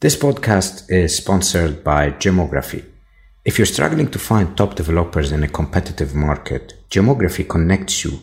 [0.00, 2.84] This podcast is sponsored by Gemography.
[3.44, 8.20] If you're struggling to find top developers in a competitive market, Gemography connects you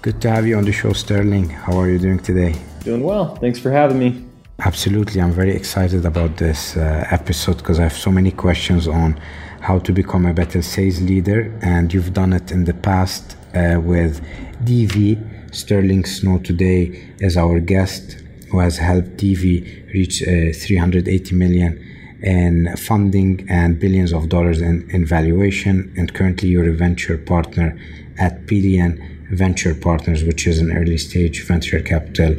[0.02, 1.47] Good to have you on the show, Sterling.
[1.47, 2.55] How are you doing today?
[2.83, 3.35] Doing well.
[3.38, 4.25] Thanks for having me.
[4.59, 5.22] Absolutely.
[5.22, 9.17] I'm very excited about this uh, episode because I have so many questions on
[9.61, 11.57] how to become a better sales leader.
[11.61, 14.19] And you've done it in the past uh, with
[14.66, 15.17] Divvy.
[15.53, 18.17] Sterling Snow today is our guest
[18.52, 21.80] who has helped Divvy reach uh, 380 million
[22.21, 25.94] in funding and billions of dollars in, in valuation.
[25.97, 27.79] And currently, you're a venture partner
[28.17, 32.35] at Pelion Venture Partners, which is an early stage venture capital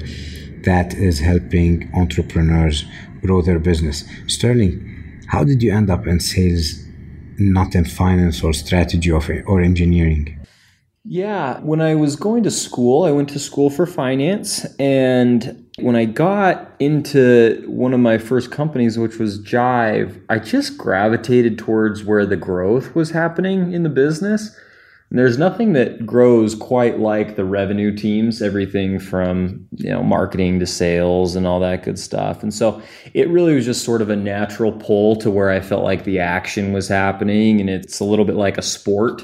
[0.65, 2.85] that is helping entrepreneurs
[3.23, 4.05] grow their business.
[4.27, 6.85] Sterling, how did you end up in sales,
[7.39, 10.39] not in finance or strategy or, or engineering?
[11.13, 14.65] Yeah, when I was going to school, I went to school for finance.
[14.77, 20.79] And when I got into one of my first companies, which was Jive, I just
[20.79, 24.59] gravitated towards where the growth was happening in the business.
[25.11, 30.61] And there's nothing that grows quite like the revenue teams, everything from you know marketing
[30.61, 32.43] to sales and all that good stuff.
[32.43, 32.81] And so
[33.13, 36.21] it really was just sort of a natural pull to where I felt like the
[36.21, 39.23] action was happening, and it's a little bit like a sport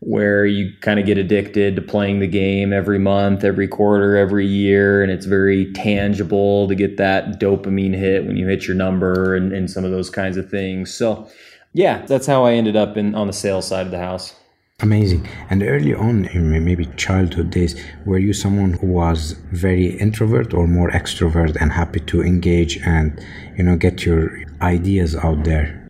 [0.00, 4.46] where you kind of get addicted to playing the game every month, every quarter, every
[4.46, 9.34] year, and it's very tangible to get that dopamine hit when you hit your number
[9.34, 10.92] and, and some of those kinds of things.
[10.92, 11.28] So
[11.72, 14.34] yeah, that's how I ended up in on the sales side of the house.
[14.80, 15.28] Amazing.
[15.50, 20.66] And early on in maybe childhood days, were you someone who was very introvert or
[20.66, 23.24] more extrovert and happy to engage and,
[23.56, 25.83] you know, get your ideas out there?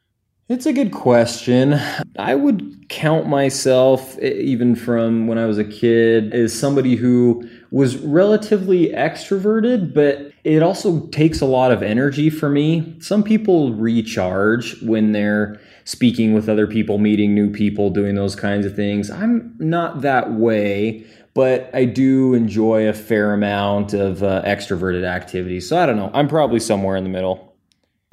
[0.55, 1.81] It's a good question.
[2.17, 7.97] I would count myself, even from when I was a kid, as somebody who was
[7.97, 12.95] relatively extroverted, but it also takes a lot of energy for me.
[13.01, 18.65] Some people recharge when they're speaking with other people, meeting new people, doing those kinds
[18.65, 19.11] of things.
[19.11, 21.05] I'm not that way,
[21.35, 25.61] but I do enjoy a fair amount of uh, extroverted activity.
[25.61, 26.13] So I don't know.
[26.15, 27.54] I'm probably somewhere in the middle.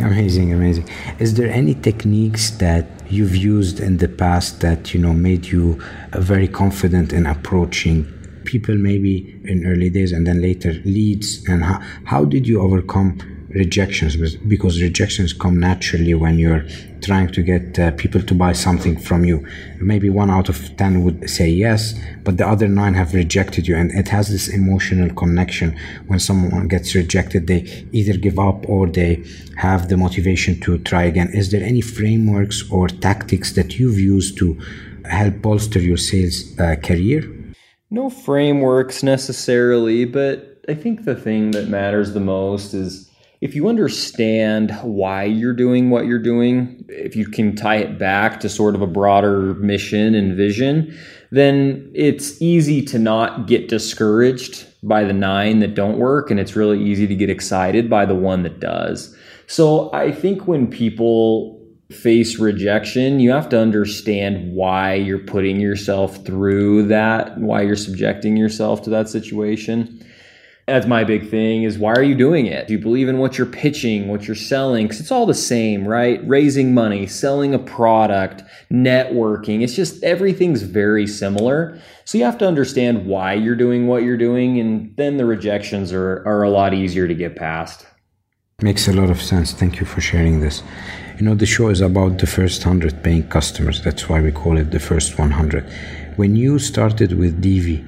[0.01, 0.89] Amazing, amazing.
[1.19, 5.79] Is there any techniques that you've used in the past that you know made you
[6.13, 8.05] uh, very confident in approaching
[8.45, 11.47] people, maybe in early days and then later leads?
[11.47, 13.19] And how how did you overcome
[13.53, 16.65] rejections because rejections come naturally when you're
[17.01, 19.45] trying to get uh, people to buy something from you.
[19.79, 23.75] Maybe one out of 10 would say yes but the other nine have rejected you.
[23.75, 25.75] And it has this emotional connection.
[26.07, 29.23] When someone gets rejected they either give up or they
[29.57, 31.29] have the motivation to try again.
[31.33, 34.59] Is there any frameworks or tactics that you've used to
[35.05, 37.23] help bolster your sales uh, career?
[37.89, 43.10] No frameworks necessarily but i think the thing that matters the most is
[43.41, 48.39] if you understand why you're doing what you're doing, if you can tie it back
[48.39, 50.95] to sort of a broader mission and vision,
[51.31, 56.29] then it's easy to not get discouraged by the nine that don't work.
[56.29, 59.15] And it's really easy to get excited by the one that does.
[59.47, 61.59] So I think when people
[61.89, 68.37] face rejection, you have to understand why you're putting yourself through that, why you're subjecting
[68.37, 70.05] yourself to that situation
[70.71, 72.67] that's my big thing is why are you doing it?
[72.67, 74.85] Do you believe in what you're pitching, what you're selling?
[74.85, 76.25] Because it's all the same, right?
[76.25, 79.63] Raising money, selling a product, networking.
[79.63, 81.77] It's just everything's very similar.
[82.05, 85.91] So you have to understand why you're doing what you're doing, and then the rejections
[85.91, 87.85] are, are a lot easier to get past.
[88.61, 89.51] Makes a lot of sense.
[89.51, 90.63] Thank you for sharing this.
[91.17, 93.83] You know, the show is about the first 100 paying customers.
[93.83, 95.67] That's why we call it the first 100.
[96.15, 97.85] When you started with Divvy,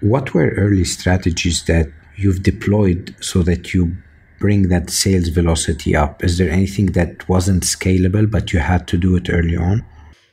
[0.00, 3.96] what were early strategies that you've deployed so that you
[4.38, 6.22] bring that sales velocity up?
[6.22, 9.84] Is there anything that wasn't scalable, but you had to do it early on?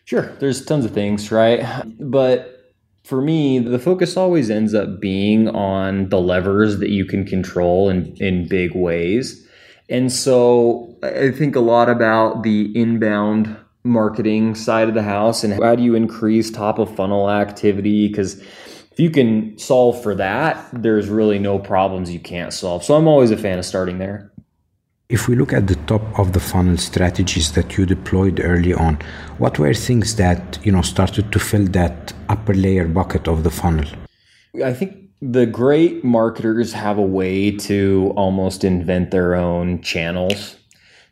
[0.05, 1.65] Sure, there's tons of things, right?
[1.99, 7.25] But for me, the focus always ends up being on the levers that you can
[7.25, 9.45] control in, in big ways.
[9.89, 15.61] And so I think a lot about the inbound marketing side of the house and
[15.61, 18.07] how do you increase top of funnel activity?
[18.07, 18.41] Because
[18.93, 22.83] if you can solve for that, there's really no problems you can't solve.
[22.83, 24.31] So I'm always a fan of starting there.
[25.09, 28.99] If we look at the top of the funnel strategies that you deployed early on,
[29.39, 33.49] what were things that you know started to fill that upper layer bucket of the
[33.49, 33.87] funnel?
[34.63, 40.55] I think the great marketers have a way to almost invent their own channels.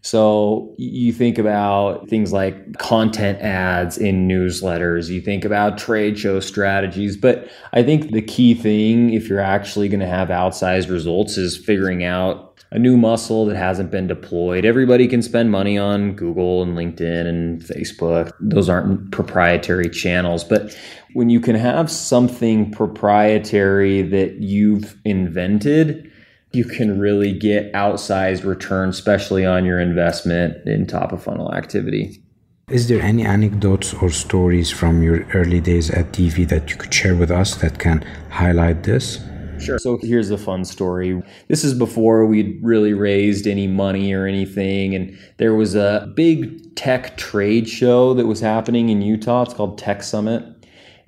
[0.02, 6.40] So you think about things like content ads in newsletters, you think about trade show
[6.40, 11.38] strategies, but I think the key thing if you're actually going to have outsized results
[11.38, 14.66] is figuring out a new muscle that hasn't been deployed.
[14.66, 18.32] Everybody can spend money on Google and LinkedIn and Facebook.
[18.40, 20.76] Those aren't proprietary channels, but
[21.14, 26.11] when you can have something proprietary that you've invented,
[26.54, 32.22] you can really get outsized return, especially on your investment in top of funnel activity.
[32.70, 36.94] Is there any anecdotes or stories from your early days at Divvy that you could
[36.94, 39.20] share with us that can highlight this?
[39.60, 39.78] Sure.
[39.78, 41.22] So here's a fun story.
[41.48, 44.96] This is before we'd really raised any money or anything.
[44.96, 49.44] And there was a big tech trade show that was happening in Utah.
[49.44, 50.61] It's called Tech Summit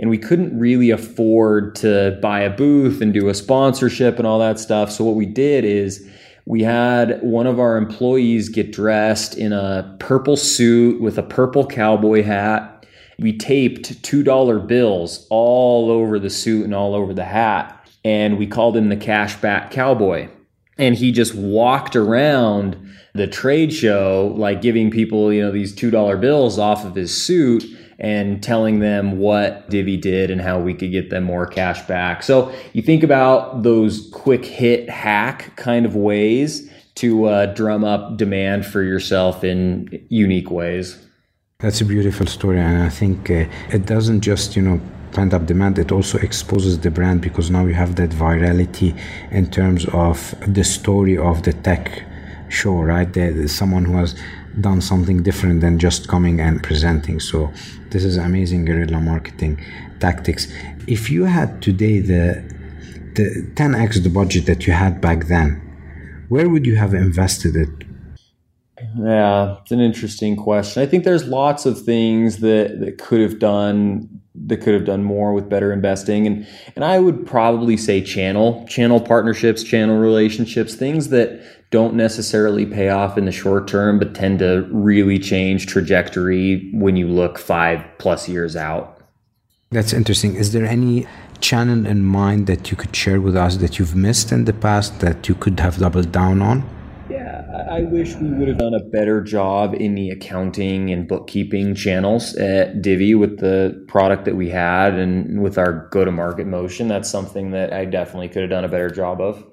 [0.03, 4.37] and we couldn't really afford to buy a booth and do a sponsorship and all
[4.37, 4.91] that stuff.
[4.91, 6.05] So what we did is
[6.45, 11.65] we had one of our employees get dressed in a purple suit with a purple
[11.65, 12.85] cowboy hat.
[13.17, 17.89] We taped $2 bills all over the suit and all over the hat.
[18.03, 20.27] And we called him the cashback cowboy.
[20.77, 22.77] And he just walked around
[23.13, 27.63] the trade show, like giving people, you know, these $2 bills off of his suit
[27.99, 32.23] and telling them what Divvy did and how we could get them more cash back.
[32.23, 38.17] So you think about those quick hit hack kind of ways to uh, drum up
[38.17, 41.03] demand for yourself in unique ways.
[41.59, 44.81] That's a beautiful story, and I think uh, it doesn't just you know
[45.13, 45.79] pent up demand.
[45.79, 48.97] It also exposes the brand because now you have that virality
[49.31, 52.03] in terms of the story of the tech
[52.49, 53.11] show, right?
[53.11, 54.15] There's someone who has
[54.59, 57.19] done something different than just coming and presenting.
[57.19, 57.51] So
[57.89, 59.59] this is amazing guerrilla marketing
[59.99, 60.47] tactics.
[60.87, 62.43] If you had today the
[63.15, 65.49] the 10x the budget that you had back then,
[66.29, 67.69] where would you have invested it?
[68.97, 70.81] Yeah, it's an interesting question.
[70.81, 75.03] I think there's lots of things that, that could have done that could have done
[75.03, 80.73] more with better investing and and I would probably say channel channel partnerships channel relationships
[80.73, 81.41] things that
[81.73, 86.95] don't necessarily pay off in the short term, but tend to really change trajectory when
[86.95, 89.01] you look five plus years out.
[89.71, 90.35] That's interesting.
[90.35, 91.07] Is there any
[91.41, 94.99] channel in mind that you could share with us that you've missed in the past
[94.99, 96.57] that you could have doubled down on?
[97.73, 102.35] I wish we would have done a better job in the accounting and bookkeeping channels
[102.35, 106.87] at Divvy with the product that we had and with our go to market motion.
[106.87, 109.43] That's something that I definitely could have done a better job of.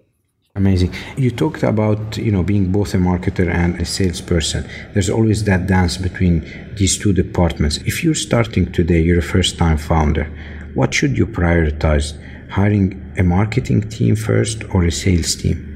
[0.55, 0.93] Amazing.
[1.17, 4.69] You talked about you know being both a marketer and a salesperson.
[4.93, 6.45] There's always that dance between
[6.77, 7.79] these two departments.
[7.87, 10.27] If you're starting today, you're a first-time founder.
[10.75, 12.07] What should you prioritize?
[12.51, 15.70] Hiring a marketing team first or a sales team?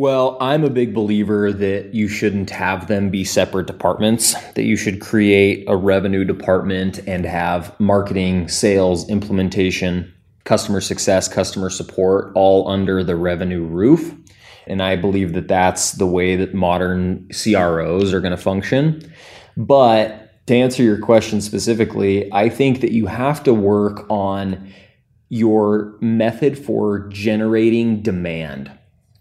[0.00, 4.74] Well, I'm a big believer that you shouldn't have them be separate departments, that you
[4.74, 10.10] should create a revenue department and have marketing, sales, implementation,
[10.44, 14.14] customer success, customer support, all under the revenue roof.
[14.66, 19.02] And I believe that that's the way that modern CROs are going to function.
[19.58, 24.72] But to answer your question specifically, I think that you have to work on
[25.28, 28.72] your method for generating demand.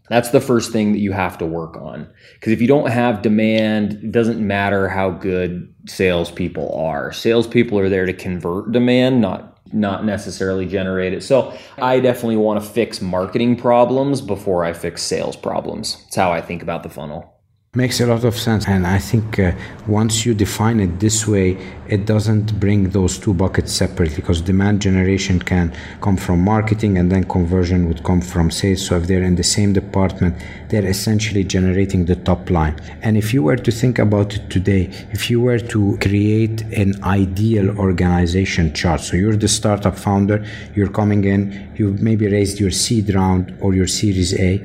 [0.09, 2.09] That's the first thing that you have to work on.
[2.33, 7.13] Because if you don't have demand, it doesn't matter how good salespeople are.
[7.13, 11.21] Salespeople are there to convert demand, not not necessarily generate it.
[11.21, 15.97] So I definitely want to fix marketing problems before I fix sales problems.
[16.05, 17.38] That's how I think about the funnel.
[17.75, 18.67] Makes a lot of sense.
[18.67, 19.51] And I think uh,
[19.85, 21.55] once you define it this way,
[21.87, 25.71] it doesn't bring those two buckets separately because demand generation can
[26.01, 28.87] come from marketing and then conversion would come from sales.
[28.87, 32.75] So if they're in the same department, they're essentially generating the top line.
[33.03, 36.95] And if you were to think about it today, if you were to create an
[37.03, 42.71] ideal organization chart, so you're the startup founder, you're coming in, you've maybe raised your
[42.71, 44.57] seed round or your series A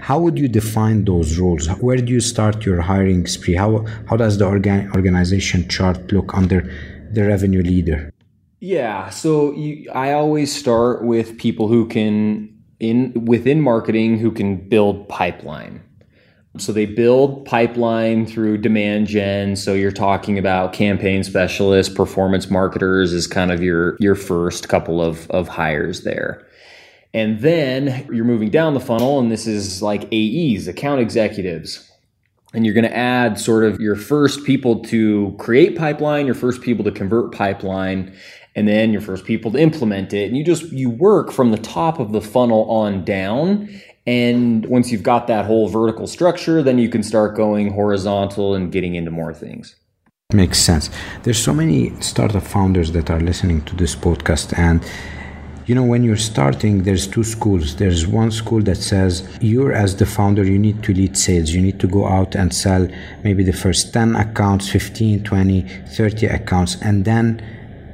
[0.00, 1.68] How would you define those roles?
[1.80, 3.54] Where do you start your hiring spree?
[3.54, 6.60] How, how does the organ, organization chart look under
[7.12, 8.12] the revenue leader?
[8.60, 14.56] Yeah, so you, I always start with people who can in within marketing who can
[14.68, 15.82] build pipeline.
[16.58, 19.54] So they build pipeline through demand gen.
[19.54, 25.00] So you're talking about campaign specialists, performance marketers is kind of your your first couple
[25.00, 26.44] of of hires there.
[27.12, 31.90] And then you're moving down the funnel, and this is like AEs, account executives.
[32.52, 36.62] And you're going to add sort of your first people to create pipeline, your first
[36.62, 38.16] people to convert pipeline,
[38.56, 40.26] and then your first people to implement it.
[40.26, 43.68] And you just you work from the top of the funnel on down.
[44.06, 48.72] And once you've got that whole vertical structure, then you can start going horizontal and
[48.72, 49.76] getting into more things.
[50.32, 50.90] Makes sense.
[51.22, 54.82] There's so many startup founders that are listening to this podcast and
[55.70, 57.76] you know when you're starting there's two schools.
[57.76, 61.50] There's one school that says you're as the founder you need to lead sales.
[61.50, 62.88] You need to go out and sell
[63.22, 66.76] maybe the first 10 accounts 15 20 30 accounts.
[66.82, 67.26] And then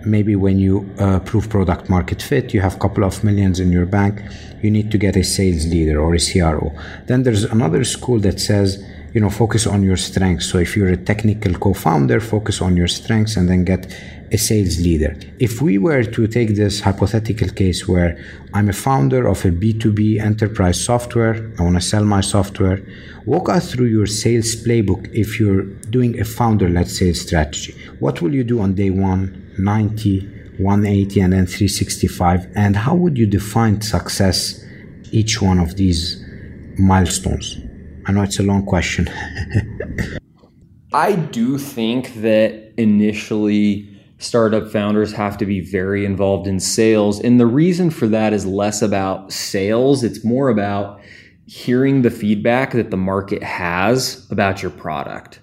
[0.06, 3.70] maybe when you uh, prove product market fit you have a couple of millions in
[3.70, 4.22] your bank
[4.62, 6.72] you need to get a sales leader or a cro
[7.08, 8.82] then there's another school that says
[9.16, 12.86] you know focus on your strengths so if you're a technical co-founder focus on your
[12.86, 13.82] strengths and then get
[14.30, 18.10] a sales leader if we were to take this hypothetical case where
[18.52, 22.78] i'm a founder of a b2b enterprise software i want to sell my software
[23.24, 25.62] walk us through your sales playbook if you're
[25.96, 30.20] doing a founder-led sales strategy what will you do on day one 90,
[30.58, 32.48] 180, and then 365?
[32.54, 34.64] And how would you define success
[35.12, 36.24] each one of these
[36.78, 37.65] milestones?
[38.06, 39.08] I know it's a long question.
[40.92, 47.20] I do think that initially startup founders have to be very involved in sales.
[47.20, 51.00] And the reason for that is less about sales, it's more about
[51.46, 55.40] hearing the feedback that the market has about your product.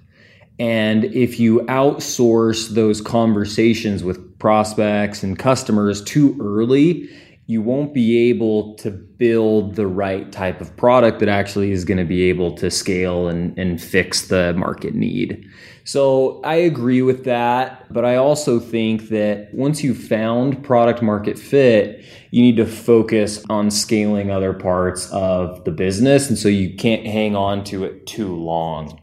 [0.57, 7.09] And if you outsource those conversations with prospects and customers too early,
[7.45, 11.97] you won't be able to build the right type of product that actually is going
[11.97, 15.45] to be able to scale and, and fix the market need.
[15.83, 21.37] So I agree with that, but I also think that once you've found product market
[21.37, 26.29] fit, you need to focus on scaling other parts of the business.
[26.29, 29.01] And so you can't hang on to it too long.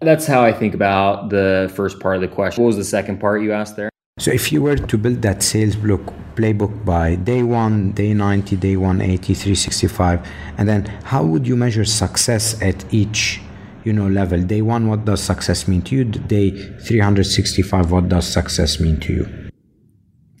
[0.00, 2.64] That's how I think about the first part of the question.
[2.64, 3.93] What was the second part you asked there?
[4.16, 8.54] So if you were to build that sales book, playbook by day one, day 90,
[8.54, 10.24] day 180, 365,
[10.56, 13.40] and then how would you measure success at each
[13.82, 14.40] you know level?
[14.40, 16.04] Day one what does success mean to you?
[16.04, 19.50] Day 365 what does success mean to you?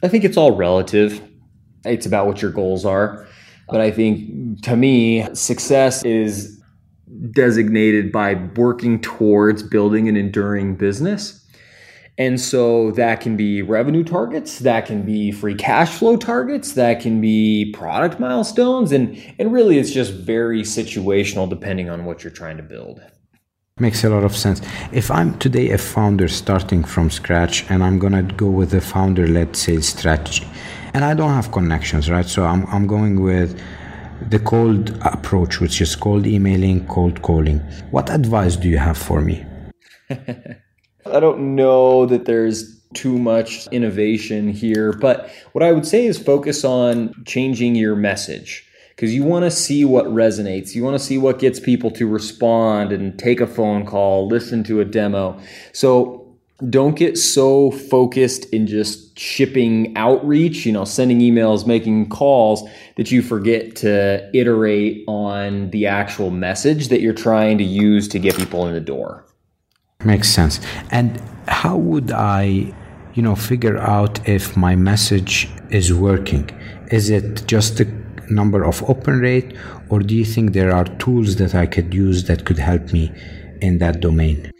[0.04, 1.20] I think it's all relative.
[1.84, 3.26] It's about what your goals are.
[3.68, 6.62] But i think to me success is
[7.32, 11.43] designated by working towards building an enduring business.
[12.16, 17.00] And so that can be revenue targets, that can be free cash flow targets, that
[17.00, 22.32] can be product milestones, and, and really it's just very situational depending on what you're
[22.32, 23.02] trying to build.
[23.80, 24.62] Makes a lot of sense.
[24.92, 29.26] If I'm today a founder starting from scratch and I'm gonna go with a founder
[29.26, 30.46] led sales strategy,
[30.94, 32.26] and I don't have connections, right?
[32.26, 33.60] So I'm, I'm going with
[34.30, 37.58] the cold approach, which is cold emailing, cold calling.
[37.90, 39.44] What advice do you have for me?
[41.06, 46.18] I don't know that there's too much innovation here, but what I would say is
[46.18, 50.74] focus on changing your message because you want to see what resonates.
[50.74, 54.64] You want to see what gets people to respond and take a phone call, listen
[54.64, 55.38] to a demo.
[55.72, 56.24] So
[56.70, 63.10] don't get so focused in just shipping outreach, you know, sending emails, making calls that
[63.10, 68.36] you forget to iterate on the actual message that you're trying to use to get
[68.36, 69.23] people in the door.
[70.04, 70.60] Makes sense.
[70.90, 72.72] And how would I,
[73.14, 76.50] you know, figure out if my message is working?
[76.90, 77.86] Is it just the
[78.30, 79.56] number of open rate
[79.88, 83.12] or do you think there are tools that I could use that could help me
[83.60, 84.53] in that domain?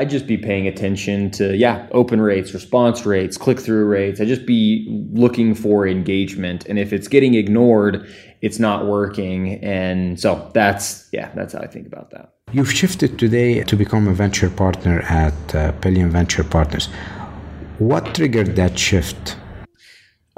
[0.00, 4.20] I'd just be paying attention to, yeah, open rates, response rates, click through rates.
[4.20, 6.64] I'd just be looking for engagement.
[6.66, 8.06] And if it's getting ignored,
[8.40, 9.54] it's not working.
[9.64, 12.32] And so that's, yeah, that's how I think about that.
[12.52, 16.86] You've shifted today to become a venture partner at uh, Venture Partners.
[17.78, 19.36] What triggered that shift?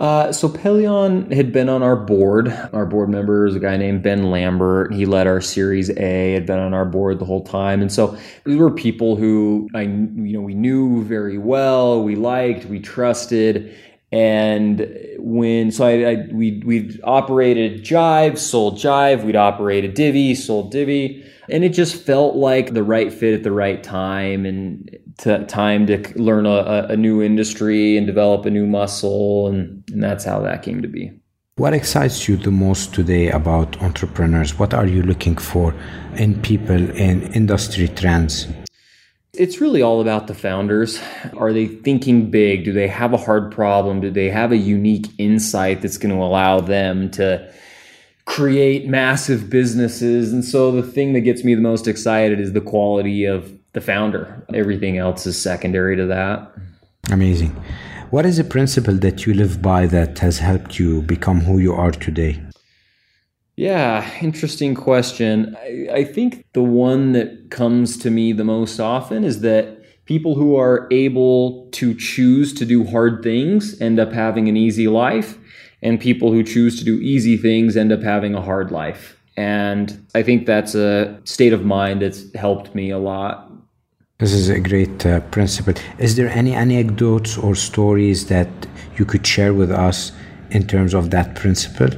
[0.00, 2.49] Uh, so Pelion had been on our board.
[2.73, 4.95] Our board member is a guy named Ben Lambert.
[4.95, 6.33] He led our Series A.
[6.33, 8.16] Had been on our board the whole time, and so
[8.47, 13.76] these were people who I, you know, we knew very well, we liked, we trusted,
[14.12, 14.88] And
[15.19, 21.25] when so I, I we we operated Jive, sold Jive, we'd operated Divvy, sold Divvy,
[21.49, 24.99] and it just felt like the right fit at the right time and
[25.49, 30.25] time to learn a, a new industry and develop a new muscle, and, and that's
[30.25, 31.12] how that came to be.
[31.56, 34.59] What excites you the most today about entrepreneurs?
[34.59, 35.75] What are you looking for
[36.16, 38.47] in people in industry trends?
[39.35, 40.99] It's really all about the founders.
[41.37, 42.64] Are they thinking big?
[42.64, 44.00] Do they have a hard problem?
[44.00, 47.52] Do they have a unique insight that's going to allow them to
[48.25, 50.32] create massive businesses?
[50.32, 53.80] And so the thing that gets me the most excited is the quality of the
[53.80, 54.44] founder.
[54.54, 56.50] Everything else is secondary to that.
[57.12, 57.54] Amazing.
[58.10, 61.72] What is a principle that you live by that has helped you become who you
[61.72, 62.42] are today?
[63.54, 65.56] Yeah, interesting question.
[65.60, 70.34] I, I, think the one that comes to me the most often is that people
[70.34, 75.38] who are able to choose to do hard things end up having an easy life,
[75.80, 79.16] and people who choose to do easy things end up having a hard life.
[79.36, 83.50] And I think that's a state of mind that's helped me a lot.
[84.20, 85.72] This is a great uh, principle.
[85.98, 88.48] Is there any anecdotes or stories that
[88.98, 90.12] you could share with us
[90.50, 91.88] in terms of that principle?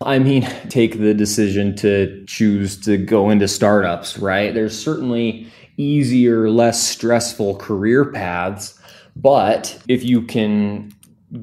[0.00, 4.54] I mean, take the decision to choose to go into startups, right?
[4.54, 8.78] There's certainly easier, less stressful career paths,
[9.16, 10.92] but if you can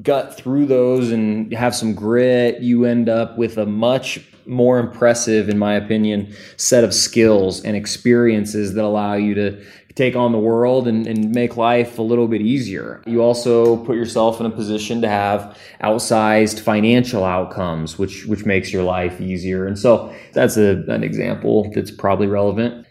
[0.02, 5.48] gut through those and have some grit, you end up with a much more impressive,
[5.48, 10.38] in my opinion, set of skills and experiences that allow you to take on the
[10.38, 13.02] world and, and make life a little bit easier.
[13.06, 18.72] You also put yourself in a position to have outsized financial outcomes, which which makes
[18.72, 19.66] your life easier.
[19.66, 22.86] And so that's a, an example that's probably relevant.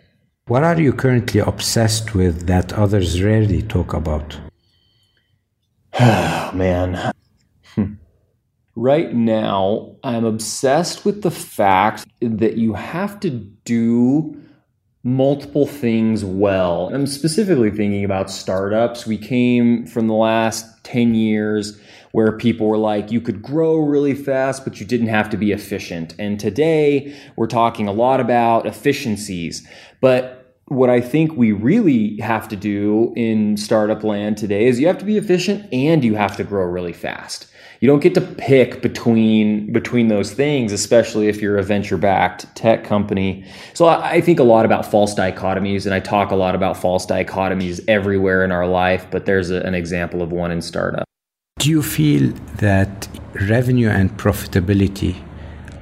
[0.48, 4.38] What are you currently obsessed with that others rarely talk about?
[6.00, 7.12] Oh, man.
[8.76, 14.42] Right now, I'm obsessed with the fact that you have to do
[15.04, 16.90] multiple things well.
[16.94, 19.06] I'm specifically thinking about startups.
[19.06, 21.82] We came from the last 10 years
[22.12, 25.52] where people were like, you could grow really fast, but you didn't have to be
[25.52, 26.14] efficient.
[26.18, 29.68] And today we're talking a lot about efficiencies.
[30.00, 34.88] But what I think we really have to do in startup land today is you
[34.88, 37.51] have to be efficient and you have to grow really fast
[37.82, 42.46] you don't get to pick between between those things, especially if you're a venture backed
[42.56, 43.44] tech company.
[43.74, 46.78] So I, I think a lot about false dichotomies, and I talk a lot about
[46.78, 49.08] false dichotomies everywhere in our life.
[49.10, 51.06] But there's a, an example of one in startup.
[51.58, 55.16] Do you feel that revenue and profitability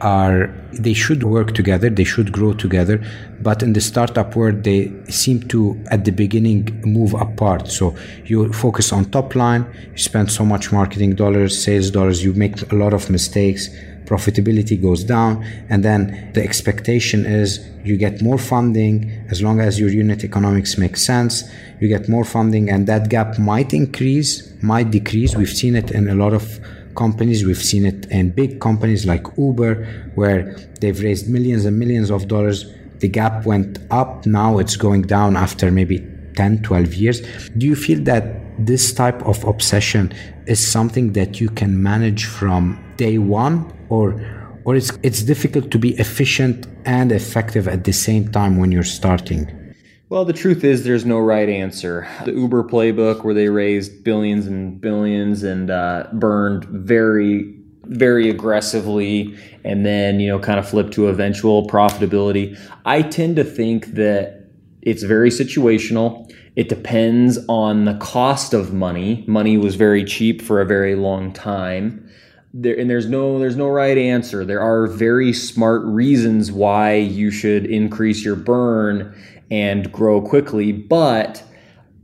[0.01, 3.03] are they should work together they should grow together
[3.41, 7.67] but in the startup world they seem to at the beginning move apart.
[7.69, 12.33] So you focus on top line you spend so much marketing dollars sales dollars you
[12.33, 13.69] make a lot of mistakes
[14.05, 19.79] profitability goes down and then the expectation is you get more funding as long as
[19.79, 21.43] your unit economics make sense
[21.79, 25.35] you get more funding and that gap might increase might decrease.
[25.35, 26.59] We've seen it in a lot of
[26.95, 27.45] companies.
[27.45, 32.27] We've seen it in big companies like Uber, where they've raised millions and millions of
[32.27, 32.65] dollars.
[32.99, 34.25] The gap went up.
[34.25, 37.21] Now it's going down after maybe 10, 12 years.
[37.57, 38.23] Do you feel that
[38.65, 40.13] this type of obsession
[40.47, 44.19] is something that you can manage from day one or
[44.65, 48.83] or it's it's difficult to be efficient and effective at the same time when you're
[48.83, 49.58] starting?
[50.09, 52.07] Well, the truth is, there's no right answer.
[52.25, 59.37] The Uber playbook, where they raised billions and billions and uh, burned very, very aggressively,
[59.63, 62.59] and then you know, kind of flipped to eventual profitability.
[62.85, 64.47] I tend to think that
[64.81, 66.33] it's very situational.
[66.55, 69.23] It depends on the cost of money.
[69.27, 72.09] Money was very cheap for a very long time.
[72.51, 74.43] There, and there's no there's no right answer.
[74.43, 79.15] There are very smart reasons why you should increase your burn
[79.51, 80.71] and grow quickly.
[80.71, 81.43] But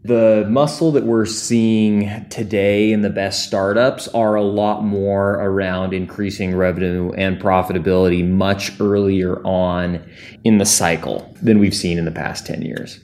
[0.03, 5.93] the muscle that we're seeing today in the best startups are a lot more around
[5.93, 10.07] increasing revenue and profitability much earlier on
[10.43, 12.99] in the cycle than we've seen in the past 10 years.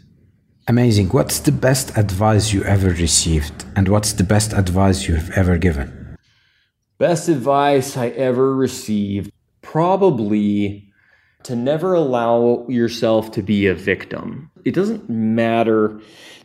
[0.68, 1.10] Amazing.
[1.10, 3.66] What's the best advice you ever received?
[3.76, 6.18] And what's the best advice you have ever given?
[7.00, 9.32] Best advice I ever received
[9.64, 10.91] probably
[11.44, 14.52] to never allow yourself to be a victim.
[14.66, 16.00] It doesn't matter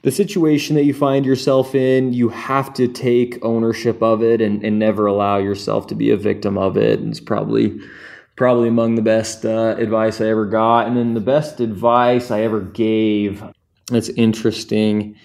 [0.07, 4.65] the situation that you find yourself in, you have to take ownership of it and,
[4.65, 7.01] and never allow yourself to be a victim of it.
[7.01, 7.77] And it's probably
[8.37, 10.87] probably among the best uh, advice I ever got.
[10.87, 13.43] And then the best advice I ever gave,
[13.89, 15.17] that's interesting.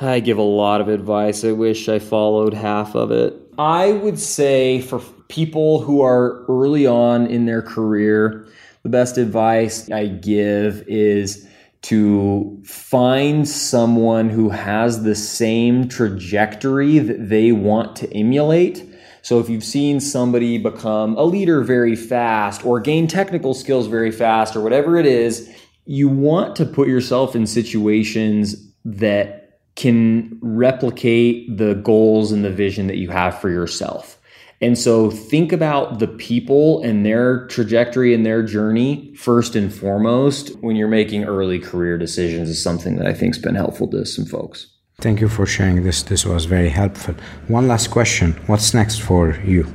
[0.00, 1.42] I give a lot of advice.
[1.44, 3.34] I wish I followed half of it.
[3.58, 8.46] I would say for people who are early on in their career,
[8.82, 11.48] the best advice I give is
[11.82, 18.84] to find someone who has the same trajectory that they want to emulate.
[19.22, 24.10] So if you've seen somebody become a leader very fast or gain technical skills very
[24.10, 31.56] fast or whatever it is, you want to put yourself in situations that can replicate
[31.56, 34.17] the goals and the vision that you have for yourself.
[34.60, 40.56] And so think about the people and their trajectory and their journey first and foremost
[40.60, 44.24] when you're making early career decisions is something that I think's been helpful to some
[44.24, 44.66] folks.
[45.00, 46.02] Thank you for sharing this.
[46.02, 47.14] This was very helpful.
[47.46, 48.32] One last question.
[48.46, 49.72] What's next for you?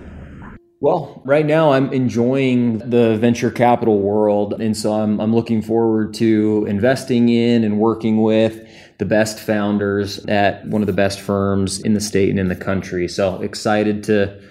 [0.81, 4.61] Well, right now I'm enjoying the venture capital world.
[4.61, 8.67] And so I'm, I'm looking forward to investing in and working with
[8.97, 12.55] the best founders at one of the best firms in the state and in the
[12.57, 13.07] country.
[13.07, 14.41] So excited to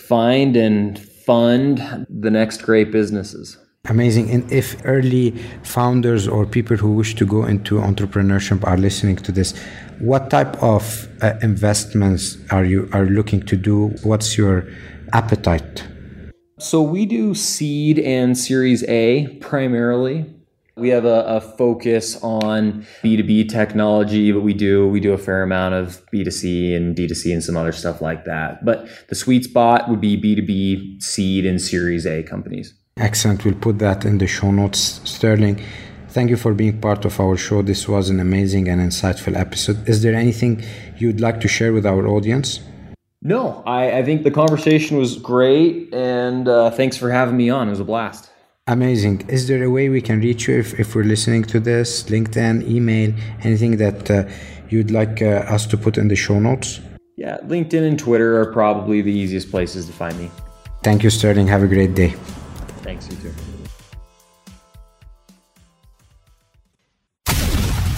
[0.00, 3.58] find and fund the next great businesses.
[3.88, 4.30] Amazing.
[4.30, 5.30] And if early
[5.62, 9.54] founders or people who wish to go into entrepreneurship are listening to this,
[10.00, 13.88] what type of uh, investments are you are looking to do?
[14.02, 14.66] What's your
[15.12, 15.86] appetite?
[16.58, 20.26] So we do seed and series A primarily.
[20.76, 25.42] We have a, a, focus on B2B technology, but we do we do a fair
[25.42, 28.64] amount of B2C and D2C and some other stuff like that.
[28.64, 32.74] But the sweet spot would be B2B seed and series A companies.
[32.96, 33.44] Excellent.
[33.44, 35.00] We'll put that in the show notes.
[35.04, 35.62] Sterling,
[36.08, 37.62] thank you for being part of our show.
[37.62, 39.88] This was an amazing and insightful episode.
[39.88, 40.62] Is there anything
[40.98, 42.60] you'd like to share with our audience?
[43.22, 47.68] No, I, I think the conversation was great, and uh, thanks for having me on.
[47.68, 48.29] It was a blast.
[48.70, 49.28] Amazing.
[49.28, 52.04] Is there a way we can reach you if, if we're listening to this?
[52.04, 54.28] LinkedIn, email, anything that uh,
[54.68, 56.80] you'd like uh, us to put in the show notes?
[57.16, 60.30] Yeah, LinkedIn and Twitter are probably the easiest places to find me.
[60.84, 61.48] Thank you, Sterling.
[61.48, 62.10] Have a great day.
[62.82, 63.34] Thanks, you too.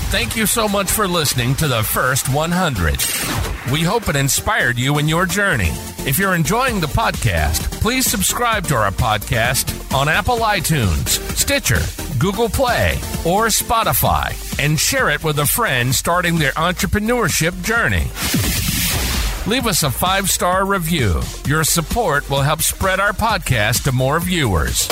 [0.09, 3.52] Thank you so much for listening to the first 100.
[3.71, 5.71] We hope it inspired you in your journey.
[6.05, 11.79] If you're enjoying the podcast, please subscribe to our podcast on Apple iTunes, Stitcher,
[12.19, 12.95] Google Play,
[13.25, 18.09] or Spotify, and share it with a friend starting their entrepreneurship journey.
[19.49, 21.23] Leave us a five star review.
[21.47, 24.89] Your support will help spread our podcast to more viewers.